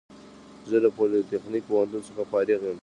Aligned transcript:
زه 0.69 0.77
له 0.83 0.89
پولیتخنیک 0.97 1.63
پوهنتون 1.69 2.01
څخه 2.07 2.21
فارغ 2.31 2.61
یم 2.67 2.77